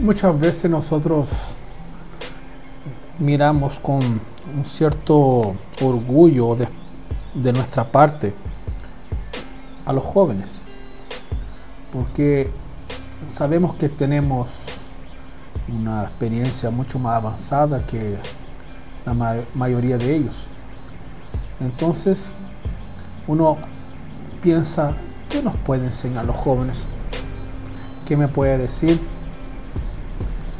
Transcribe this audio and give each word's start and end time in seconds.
Muchas 0.00 0.40
veces 0.40 0.70
nosotros 0.70 1.54
miramos 3.18 3.78
con 3.78 3.98
un 3.98 4.64
cierto 4.64 5.54
orgullo 5.82 6.56
de, 6.56 6.66
de 7.34 7.52
nuestra 7.52 7.84
parte 7.84 8.32
a 9.84 9.92
los 9.92 10.02
jóvenes, 10.02 10.62
porque 11.92 12.50
sabemos 13.28 13.74
que 13.74 13.90
tenemos 13.90 14.64
una 15.68 16.04
experiencia 16.04 16.70
mucho 16.70 16.98
más 16.98 17.16
avanzada 17.16 17.84
que 17.84 18.16
la 19.04 19.12
ma 19.12 19.34
mayoría 19.54 19.98
de 19.98 20.16
ellos. 20.16 20.46
Entonces, 21.60 22.34
uno 23.28 23.58
piensa, 24.40 24.94
¿qué 25.28 25.42
nos 25.42 25.56
puede 25.56 25.84
enseñar 25.84 26.24
los 26.24 26.36
jóvenes? 26.36 26.88
¿Qué 28.06 28.16
me 28.16 28.28
puede 28.28 28.56
decir? 28.56 28.98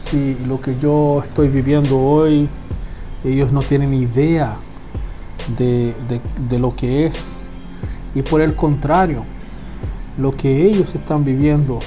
Si 0.01 0.35
lo 0.47 0.63
que 0.63 0.79
yo 0.79 1.23
estoy 1.23 1.49
viviendo 1.49 2.01
hoy, 2.01 2.49
ellos 3.23 3.53
no 3.53 3.61
tienen 3.61 3.93
idea 3.93 4.57
de, 5.59 5.95
de, 6.49 6.59
lo 6.59 6.75
que 6.75 7.05
es. 7.05 7.47
Y 8.15 8.23
por 8.23 8.41
el 8.41 8.57
contrario, 8.57 9.25
lo 10.17 10.33
que 10.33 10.65
ellos 10.65 10.95
están 10.95 11.23
viviendo, 11.23 11.81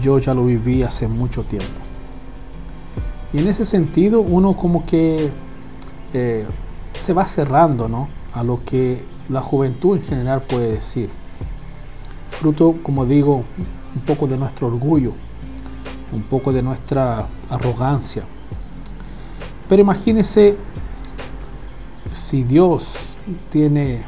yo 0.00 0.20
ya 0.20 0.32
lo 0.32 0.46
viví 0.46 0.84
hace 0.84 1.08
mucho 1.08 1.42
tiempo. 1.42 1.80
Y 3.32 3.38
en 3.38 3.48
ese 3.48 3.64
sentido, 3.64 4.20
uno 4.20 4.56
como 4.56 4.86
que 4.86 5.28
eh, 6.12 6.46
se 7.00 7.12
va 7.12 7.24
cerrando 7.24 7.88
¿no? 7.88 8.08
a 8.32 8.44
lo 8.44 8.64
que 8.64 9.02
la 9.28 9.40
juventud 9.40 9.96
en 9.96 10.04
general 10.04 10.42
puede 10.42 10.70
decir. 10.70 11.10
Fruto, 12.30 12.76
como 12.84 13.04
digo, 13.04 13.42
un 13.96 14.02
poco 14.06 14.28
de 14.28 14.38
nuestro 14.38 14.68
orgullo, 14.68 15.14
un 16.14 16.22
poco 16.22 16.52
de 16.52 16.62
nuestra 16.62 17.26
arrogancia. 17.50 18.24
Pero 19.68 19.82
imagínese 19.82 20.56
si 22.12 22.44
Dios 22.44 23.18
tiene 23.50 24.04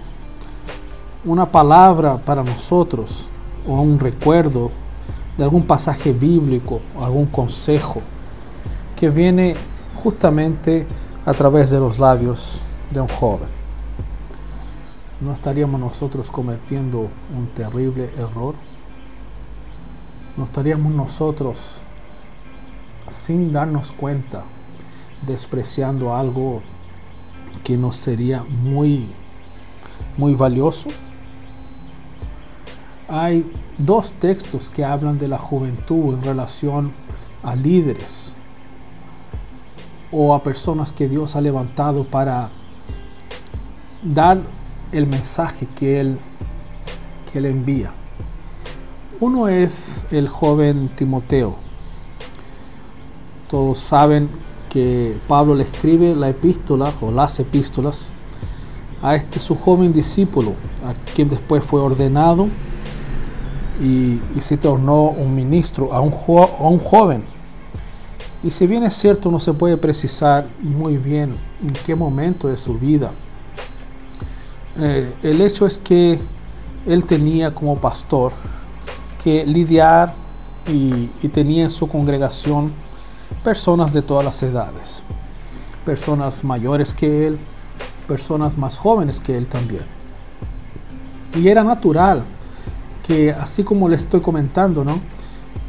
una 1.24 1.46
palabra 1.46 2.18
para 2.18 2.44
nosotros 2.44 3.30
o 3.66 3.80
un 3.80 3.98
recuerdo 3.98 4.70
de 5.36 5.44
algún 5.44 5.66
pasaje 5.66 6.12
bíblico 6.12 6.80
o 6.96 7.04
algún 7.04 7.26
consejo 7.26 8.00
que 8.94 9.10
viene 9.10 9.56
justamente 10.02 10.86
a 11.24 11.34
través 11.34 11.70
de 11.70 11.80
los 11.80 11.98
labios 11.98 12.62
de 12.90 13.00
un 13.00 13.08
joven. 13.08 13.48
¿No 15.20 15.32
estaríamos 15.32 15.80
nosotros 15.80 16.30
cometiendo 16.30 17.08
un 17.36 17.48
terrible 17.54 18.10
error? 18.16 18.54
¿No 20.36 20.44
estaríamos 20.44 20.92
nosotros, 20.92 21.82
sin 23.08 23.52
darnos 23.52 23.92
cuenta, 23.92 24.44
despreciando 25.26 26.14
algo 26.14 26.62
que 27.64 27.76
nos 27.76 27.96
sería 27.96 28.44
muy, 28.44 29.06
muy 30.16 30.34
valioso? 30.34 30.90
Hay 33.08 33.50
dos 33.78 34.12
textos 34.14 34.68
que 34.68 34.84
hablan 34.84 35.18
de 35.18 35.28
la 35.28 35.38
juventud 35.38 36.14
en 36.14 36.22
relación 36.22 36.92
a 37.42 37.54
líderes 37.54 38.34
o 40.10 40.34
a 40.34 40.42
personas 40.42 40.92
que 40.92 41.08
Dios 41.08 41.36
ha 41.36 41.40
levantado 41.40 42.04
para 42.04 42.50
dar 44.02 44.40
el 44.92 45.06
mensaje 45.06 45.66
que 45.74 46.00
Él, 46.00 46.18
que 47.30 47.38
él 47.38 47.46
envía. 47.46 47.92
Uno 49.20 49.48
es 49.48 50.06
el 50.10 50.28
joven 50.28 50.90
Timoteo. 50.94 51.65
Todos 53.48 53.78
saben 53.78 54.28
que 54.70 55.16
Pablo 55.28 55.54
le 55.54 55.62
escribe 55.62 56.14
la 56.14 56.28
epístola 56.28 56.92
o 57.00 57.10
las 57.10 57.38
epístolas 57.38 58.10
a 59.02 59.14
este 59.14 59.38
su 59.38 59.54
joven 59.54 59.92
discípulo, 59.92 60.54
a 60.84 60.94
quien 61.14 61.28
después 61.28 61.62
fue 61.62 61.80
ordenado 61.80 62.48
y, 63.80 64.20
y 64.34 64.40
se 64.40 64.56
tornó 64.56 65.10
un 65.10 65.34
ministro, 65.34 65.92
a 65.92 66.00
un, 66.00 66.12
a 66.12 66.66
un 66.66 66.78
joven. 66.78 67.24
Y 68.42 68.50
si 68.50 68.66
bien 68.66 68.84
es 68.84 68.94
cierto, 68.94 69.30
no 69.30 69.38
se 69.38 69.52
puede 69.52 69.76
precisar 69.76 70.46
muy 70.60 70.96
bien 70.96 71.36
en 71.62 71.74
qué 71.84 71.94
momento 71.94 72.48
de 72.48 72.56
su 72.56 72.74
vida, 72.74 73.12
eh, 74.78 75.12
el 75.22 75.40
hecho 75.40 75.66
es 75.66 75.78
que 75.78 76.18
él 76.86 77.04
tenía 77.04 77.54
como 77.54 77.76
pastor 77.78 78.32
que 79.22 79.46
lidiar 79.46 80.14
y, 80.68 81.08
y 81.22 81.28
tenía 81.28 81.64
en 81.64 81.70
su 81.70 81.88
congregación 81.88 82.72
personas 83.46 83.92
de 83.92 84.02
todas 84.02 84.24
las 84.24 84.42
edades, 84.42 85.04
personas 85.84 86.42
mayores 86.42 86.92
que 86.92 87.28
él, 87.28 87.38
personas 88.08 88.58
más 88.58 88.76
jóvenes 88.76 89.20
que 89.20 89.36
él 89.36 89.46
también. 89.46 89.84
Y 91.32 91.46
era 91.46 91.62
natural 91.62 92.24
que 93.06 93.30
así 93.30 93.62
como 93.62 93.88
le 93.88 93.94
estoy 93.94 94.20
comentando, 94.20 94.84
¿no? 94.84 94.98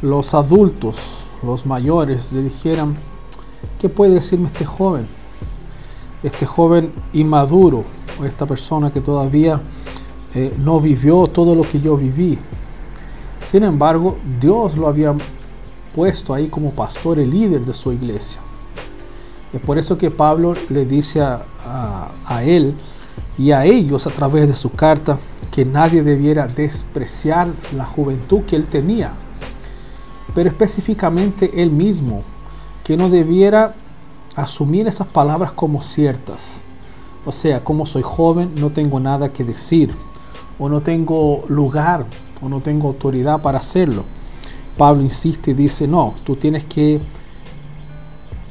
Los 0.02 0.34
adultos, 0.34 1.28
los 1.44 1.68
mayores 1.68 2.34
le 2.34 2.42
dijeran, 2.42 2.98
¿qué 3.78 3.90
puede 3.90 4.14
decirme 4.14 4.48
este 4.48 4.66
joven? 4.66 5.08
Este 6.24 6.48
joven 6.48 6.92
inmaduro, 7.14 7.84
esta 8.26 8.48
persona 8.48 8.90
que 8.90 9.02
todavía 9.02 9.62
eh, 10.34 10.52
no 10.58 10.82
vivió 10.82 11.28
todo 11.28 11.54
lo 11.54 11.62
que 11.62 11.80
yo 11.80 11.96
viví. 11.96 12.40
Sin 13.44 13.64
embargo, 13.64 14.18
Dios 14.40 14.78
lo 14.78 14.88
había 14.88 15.14
puesto 15.94 16.34
ahí 16.34 16.48
como 16.48 16.72
pastor 16.72 17.20
y 17.20 17.25
líder 17.25 17.66
de 17.66 17.74
su 17.74 17.92
iglesia. 17.92 18.42
Es 19.53 19.62
por 19.62 19.78
eso 19.78 19.98
que 19.98 20.12
Pablo 20.12 20.53
le 20.70 20.86
dice 20.86 21.22
a, 21.22 21.42
a, 21.66 22.12
a 22.25 22.44
él 22.44 22.74
y 23.38 23.52
a 23.52 23.66
ellos 23.66 24.06
a 24.08 24.09
través 24.09 24.47
de 24.47 24.56
su 24.56 24.72
carta 24.72 25.18
que 25.52 25.66
nadie 25.66 26.03
debiera 26.03 26.47
despreciar 26.47 27.47
la 27.76 27.86
juventud 27.86 28.42
que 28.42 28.56
él 28.56 28.68
tenía, 28.68 29.14
pero 30.36 30.50
específicamente 30.50 31.64
él 31.64 31.72
mismo, 31.72 32.22
que 32.84 32.96
no 32.96 33.09
debiera 33.09 33.74
asumir 34.36 34.88
esas 34.88 35.08
palabras 35.08 35.52
como 35.52 35.81
ciertas. 35.81 36.62
O 37.26 37.31
sea, 37.31 37.64
como 37.64 37.86
soy 37.86 38.03
joven, 38.03 38.53
no 38.56 38.70
tengo 38.70 39.00
nada 39.00 39.34
que 39.34 39.44
decir, 39.44 39.96
o 40.59 40.70
no 40.70 40.81
tengo 40.81 41.44
lugar, 41.47 42.06
o 42.42 42.50
no 42.50 42.62
tengo 42.62 42.88
autoridad 42.88 43.42
para 43.42 43.58
hacerlo. 43.58 44.06
Pablo 44.78 45.04
insiste 45.04 45.52
y 45.52 45.54
dice, 45.54 45.88
no, 45.88 46.14
tú 46.24 46.36
tienes 46.36 46.66
que 46.66 47.02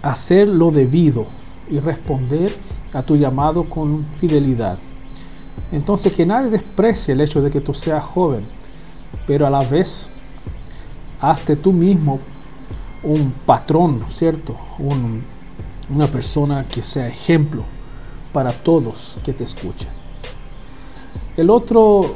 hacer 0.03 0.49
lo 0.49 0.71
debido 0.71 1.27
y 1.71 1.79
responder 1.79 2.53
a 2.93 3.03
tu 3.03 3.17
llamado 3.17 3.65
con 3.65 4.07
fidelidad. 4.17 4.79
Entonces 5.73 6.13
que 6.13 6.27
nadie 6.27 6.51
desprecie 6.51 7.15
el 7.15 7.21
hecho 7.21 7.43
de 7.43 7.51
que 7.51 7.61
tú 7.61 7.75
seas 7.75 8.05
joven, 8.05 8.45
pero 9.27 9.47
a 9.47 9.51
la 9.51 9.63
vez 9.63 10.09
hazte 11.21 11.57
tú 11.57 11.73
mismo 11.73 12.21
un 13.03 13.33
patrón, 13.45 14.05
¿cierto? 14.09 14.57
Un, 14.79 15.23
una 15.91 16.07
persona 16.07 16.67
que 16.69 16.83
sea 16.83 17.07
ejemplo 17.09 17.63
para 18.33 18.53
todos 18.53 19.19
que 19.25 19.33
te 19.33 19.45
escuchen. 19.45 19.89
El 21.37 21.51
otro 21.51 22.15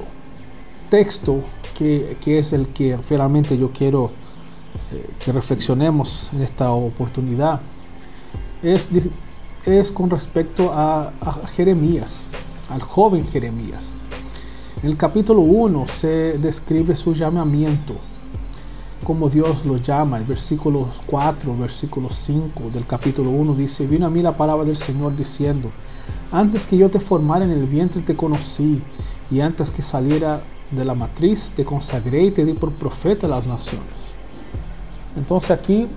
texto 0.88 1.42
que, 1.80 2.38
es 2.38 2.52
el 2.52 2.68
que 2.68 2.96
realmente 3.08 3.56
yo 3.56 3.70
quiero 3.70 4.10
eh, 4.92 5.08
que 5.18 5.32
reflexionemos 5.32 6.30
en 6.32 6.42
esta 6.42 6.70
oportunidad 6.70 7.60
es, 8.62 8.91
es 9.64 9.91
con 9.91 10.10
respecto 10.10 10.72
a, 10.72 11.12
a 11.20 11.46
Jeremías 11.48 12.28
al 12.70 12.82
joven 12.82 13.26
Jeremías. 13.26 13.96
En 14.82 14.88
el 14.88 14.96
capítulo 14.96 15.41
1 15.41 15.86
se 15.86 16.38
describe 16.38 16.97
su 16.97 17.12
llamamiento, 17.12 17.97
como 19.04 19.28
Dios 19.28 19.66
lo 19.66 19.77
llama. 19.77 20.18
El 20.18 20.24
versículo 20.24 20.88
4, 21.06 21.56
versículo 21.56 22.09
5 22.09 22.71
del 22.72 22.86
capítulo 22.86 23.30
1 23.30 23.54
dice, 23.54 23.86
vino 23.86 24.06
a 24.06 24.10
mí 24.10 24.22
la 24.22 24.36
palabra 24.36 24.65
del 24.65 24.77
Señor 24.77 25.16
diciendo, 25.16 25.71
antes 26.30 26.65
que 26.65 26.77
yo 26.77 26.88
te 26.88 27.00
formara 27.00 27.44
en 27.44 27.50
el 27.50 27.66
vientre 27.66 28.03
te 28.03 28.16
conocí, 28.16 28.80
y 29.30 29.41
antes 29.41 29.71
que 29.71 29.82
saliera 29.82 30.42
de 30.70 30.84
la 30.84 30.94
matriz 30.94 31.52
te 31.54 31.64
consagré 31.64 32.24
y 32.24 32.30
te 32.30 32.44
di 32.44 32.52
por 32.52 32.72
profeta 32.72 33.26
a 33.26 33.30
las 33.30 33.46
naciones. 33.46 34.14
Entonces 35.16 35.50
aquí, 35.50 35.88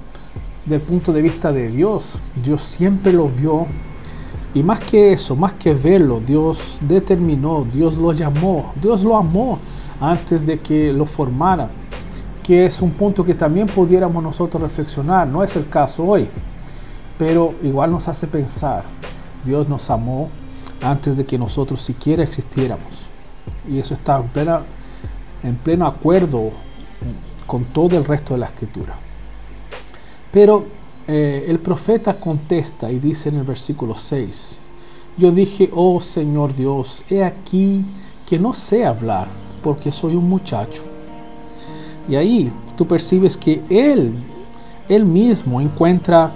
del 0.65 0.81
punto 0.81 1.13
de 1.13 1.21
vista 1.21 1.51
de 1.51 1.69
Dios, 1.69 2.19
Dios 2.43 2.61
siempre 2.61 3.13
lo 3.13 3.29
vio 3.29 3.67
y 4.55 4.61
más 4.61 4.79
que 4.81 5.13
eso, 5.13 5.35
más 5.35 5.53
que 5.53 5.73
verlo, 5.73 6.19
Dios 6.19 6.77
determinó, 6.81 7.65
Dios 7.65 7.97
lo 7.97 8.13
llamó, 8.13 8.71
Dios 8.79 9.03
lo 9.03 9.17
amó 9.17 9.59
antes 9.99 10.45
de 10.45 10.59
que 10.59 10.93
lo 10.93 11.05
formara, 11.05 11.69
que 12.43 12.65
es 12.65 12.81
un 12.81 12.91
punto 12.91 13.23
que 13.23 13.33
también 13.33 13.67
pudiéramos 13.67 14.21
nosotros 14.21 14.61
reflexionar. 14.61 15.27
No 15.27 15.43
es 15.43 15.55
el 15.55 15.67
caso 15.69 16.03
hoy, 16.03 16.27
pero 17.17 17.55
igual 17.63 17.91
nos 17.91 18.07
hace 18.07 18.27
pensar. 18.27 18.83
Dios 19.43 19.67
nos 19.67 19.89
amó 19.89 20.29
antes 20.81 21.17
de 21.17 21.25
que 21.25 21.37
nosotros 21.37 21.81
siquiera 21.81 22.23
existiéramos. 22.23 23.12
Y 23.69 23.79
eso 23.79 23.93
está 23.93 24.23
en, 25.43 25.55
pleno 25.55 25.85
acuerdo 25.85 26.51
con 27.47 27.65
todo 27.65 27.97
el 27.97 28.05
resto 28.05 28.33
de 28.33 28.39
la 28.39 28.47
escritura. 28.47 28.95
Pero 30.31 30.65
eh, 31.07 31.45
el 31.47 31.59
profeta 31.59 32.17
contesta 32.17 32.91
y 32.91 32.99
dice 32.99 33.29
en 33.29 33.37
el 33.37 33.43
versículo 33.43 33.95
6, 33.95 34.59
yo 35.17 35.31
dije, 35.31 35.69
oh 35.73 36.01
Señor 36.01 36.55
Dios, 36.55 37.05
he 37.09 37.23
aquí 37.23 37.85
que 38.25 38.39
no 38.39 38.53
sé 38.53 38.85
hablar 38.85 39.27
porque 39.61 39.91
soy 39.91 40.15
un 40.15 40.27
muchacho. 40.27 40.83
Y 42.09 42.15
ahí 42.15 42.51
tú 42.75 42.87
percibes 42.87 43.37
que 43.37 43.61
él, 43.69 44.13
él 44.89 45.05
mismo 45.05 45.61
encuentra, 45.61 46.31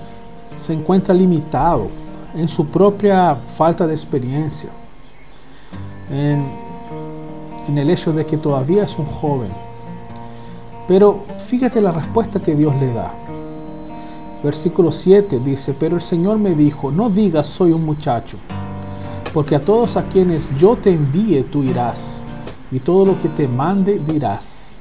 se 0.56 0.74
encuentra 0.74 1.14
limitado 1.14 1.90
en 2.36 2.48
su 2.48 2.68
propia 2.68 3.36
falta 3.36 3.88
de 3.88 3.94
experiencia, 3.94 4.70
en, 6.12 6.67
en 7.68 7.78
el 7.78 7.90
hecho 7.90 8.14
de 8.14 8.26
que 8.26 8.38
todavía 8.38 8.84
es 8.84 8.98
un 8.98 9.06
joven. 9.06 9.52
Pero 10.88 11.22
fíjate 11.46 11.82
la 11.82 11.92
respuesta 11.92 12.40
que 12.42 12.56
Dios 12.56 12.76
le 12.80 12.94
da. 12.94 13.14
Versículo 14.44 14.92
7 14.92 15.40
dice, 15.40 15.74
pero 15.74 15.96
el 15.96 16.02
Señor 16.02 16.38
me 16.38 16.56
dijo, 16.56 16.92
no 16.92 17.10
digas 17.10 17.48
soy 17.48 17.72
un 17.72 17.84
muchacho, 17.84 18.38
porque 19.34 19.56
a 19.56 19.66
todos 19.66 19.98
a 19.98 20.08
quienes 20.08 20.56
yo 20.58 20.76
te 20.76 20.92
envíe 20.92 21.44
tú 21.44 21.64
irás, 21.64 22.22
y 22.72 22.80
todo 22.80 23.06
lo 23.06 23.18
que 23.18 23.30
te 23.30 23.48
mande 23.48 24.00
dirás. 24.00 24.80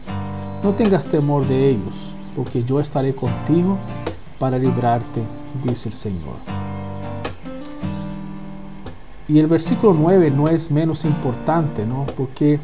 No 0.62 0.74
tengas 0.74 1.06
temor 1.06 1.46
de 1.46 1.70
ellos, 1.70 2.14
porque 2.34 2.64
yo 2.64 2.80
estaré 2.80 3.14
contigo 3.14 3.78
para 4.38 4.58
librarte, 4.58 5.22
dice 5.64 5.88
el 5.88 5.94
Señor. 5.94 6.55
Y 9.28 9.38
el 9.40 9.48
versículo 9.48 9.92
9 9.92 10.30
no 10.30 10.46
es 10.46 10.70
menos 10.70 11.04
importante, 11.04 11.84
¿no? 11.84 12.06
Porque 12.16 12.60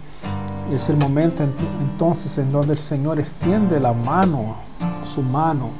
es 0.73 0.89
el 0.89 0.97
momento 0.97 1.43
entonces 1.81 2.39
en 2.39 2.53
donde 2.53 2.73
el 2.73 2.79
Señor 2.79 3.19
extiende 3.19 3.81
la 3.81 3.93
mano, 3.93 4.57
su 5.03 5.23
mano, 5.23 5.71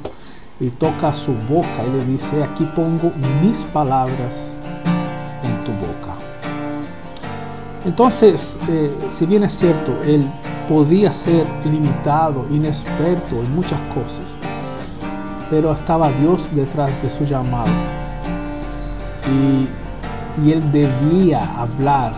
y 0.59 0.69
toca 0.69 1.13
su 1.13 1.33
boca 1.49 1.83
y 1.87 1.97
le 1.97 2.05
dice, 2.05 2.43
aquí 2.43 2.65
pongo 2.75 3.11
mis 3.41 3.63
palabras 3.63 4.57
en 5.43 5.63
tu 5.63 5.71
boca. 5.71 6.15
Entonces, 7.85 8.59
eh, 8.69 8.95
si 9.09 9.25
bien 9.25 9.43
es 9.43 9.53
cierto, 9.53 9.91
él 10.05 10.25
podía 10.67 11.11
ser 11.11 11.45
limitado, 11.65 12.45
inexperto 12.49 13.39
en 13.39 13.55
muchas 13.55 13.79
cosas, 13.93 14.37
pero 15.49 15.73
estaba 15.73 16.09
Dios 16.11 16.43
detrás 16.53 17.01
de 17.01 17.09
su 17.09 17.23
llamado. 17.23 17.71
Y 19.29 19.67
y 20.41 20.51
él 20.51 20.71
debía 20.71 21.43
hablar 21.59 22.13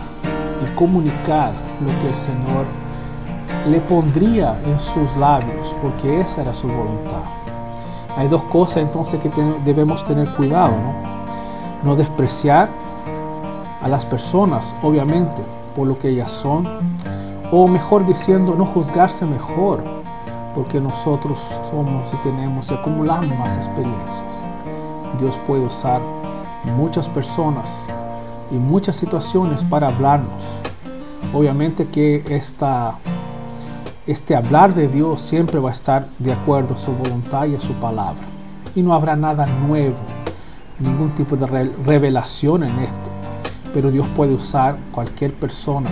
y 0.64 0.74
comunicar 0.74 1.52
lo 1.80 1.98
que 2.00 2.08
el 2.08 2.14
Señor 2.14 2.64
le 3.68 3.80
pondría 3.80 4.58
en 4.64 4.78
sus 4.78 5.16
labios, 5.16 5.74
porque 5.82 6.20
esa 6.20 6.42
era 6.42 6.54
su 6.54 6.68
voluntad. 6.68 7.22
Hay 8.16 8.28
dos 8.28 8.42
cosas 8.44 8.78
entonces 8.78 9.20
que 9.20 9.30
debemos 9.64 10.04
tener 10.04 10.28
cuidado, 10.30 10.70
¿no? 10.70 10.94
No 11.90 11.96
despreciar 11.96 12.68
a 13.82 13.88
las 13.88 14.06
personas, 14.06 14.74
obviamente, 14.82 15.42
por 15.74 15.86
lo 15.86 15.98
que 15.98 16.08
ellas 16.08 16.30
son, 16.30 16.66
o 17.52 17.68
mejor 17.68 18.06
diciendo, 18.06 18.54
no 18.56 18.64
juzgarse 18.64 19.26
mejor, 19.26 19.82
porque 20.54 20.80
nosotros 20.80 21.38
somos 21.68 22.14
y 22.14 22.16
tenemos 22.18 22.70
y 22.70 22.74
acumulamos 22.74 23.38
más 23.38 23.56
experiencias. 23.56 24.42
Dios 25.18 25.38
puede 25.46 25.66
usar 25.66 26.00
muchas 26.64 27.08
personas 27.08 27.84
y 28.50 28.54
muchas 28.54 28.96
situaciones 28.96 29.64
para 29.64 29.88
hablarnos. 29.88 30.60
Obviamente 31.34 31.88
que 31.88 32.24
esta, 32.28 32.98
este 34.06 34.36
hablar 34.36 34.74
de 34.74 34.88
Dios 34.88 35.22
siempre 35.22 35.58
va 35.58 35.70
a 35.70 35.72
estar 35.72 36.08
de 36.18 36.32
acuerdo 36.32 36.74
a 36.74 36.78
su 36.78 36.92
voluntad 36.92 37.46
y 37.46 37.56
a 37.56 37.60
su 37.60 37.72
palabra. 37.74 38.22
Y 38.74 38.82
no 38.82 38.94
habrá 38.94 39.16
nada 39.16 39.46
nuevo, 39.46 39.96
ningún 40.78 41.14
tipo 41.14 41.36
de 41.36 41.46
revelación 41.86 42.64
en 42.64 42.78
esto. 42.78 43.10
Pero 43.72 43.90
Dios 43.90 44.06
puede 44.14 44.34
usar 44.34 44.76
cualquier 44.92 45.34
persona 45.34 45.90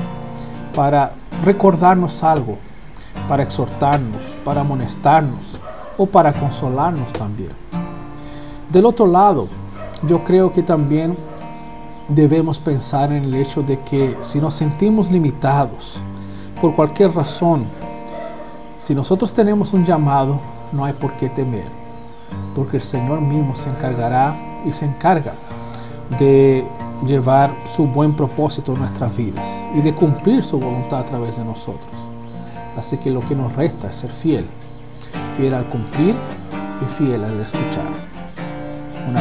para 0.75 1.13
recordarnos 1.43 2.23
algo, 2.23 2.59
para 3.29 3.43
exhortarnos, 3.43 4.37
para 4.45 4.61
amonestarnos 4.63 5.61
o 5.97 6.07
para 6.07 6.33
consolarnos 6.33 7.13
también. 7.13 7.51
Del 8.71 8.87
otro 8.87 9.07
lado, 9.07 9.49
yo 10.07 10.25
creo 10.25 10.53
que 10.53 10.63
también 10.63 11.17
debemos 12.09 12.59
pensar 12.59 13.13
en 13.13 13.25
el 13.25 13.35
hecho 13.35 13.63
de 13.63 13.81
que 13.81 14.17
si 14.21 14.41
nos 14.41 14.55
sentimos 14.55 15.11
limitados 15.11 15.99
por 16.61 16.75
cualquier 16.75 17.15
razón, 17.15 17.67
si 18.77 18.95
nosotros 18.95 19.33
tenemos 19.33 19.73
un 19.73 19.85
llamado, 19.85 20.41
no 20.73 20.85
hay 20.85 20.93
por 20.93 21.13
qué 21.15 21.29
temer, 21.29 21.69
porque 22.55 22.79
el 22.79 22.83
Señor 22.83 23.21
mismo 23.21 23.55
se 23.57 23.71
encargará 23.71 24.37
y 24.65 24.73
se 24.73 24.87
encarga 24.87 25.35
de 26.19 26.67
llevar 27.07 27.55
su 27.65 27.87
buen 27.87 28.15
propósito 28.15 28.73
en 28.73 28.81
nuestras 28.81 29.17
vidas 29.17 29.65
y 29.75 29.81
de 29.81 29.95
cumplir 29.95 30.43
su 30.43 30.59
voluntad 30.59 31.01
a 31.01 31.05
través 31.05 31.37
de 31.37 31.45
nosotros. 31.45 31.93
Así 32.77 32.99
que 32.99 33.11
lo 33.11 33.21
que 33.21 33.35
nos 33.35 33.55
resta 33.55 33.89
es 33.89 33.97
ser 33.97 34.11
fiel, 34.11 34.47
fiel 35.37 35.55
al 35.55 35.69
cumplir 35.69 36.15
y 36.83 36.93
fiel 36.93 37.25
al 37.25 37.41
escuchar. 37.41 37.85
Un 39.09 39.17